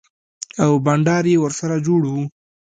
[0.63, 2.15] او بنډار يې ورسره جوړ و.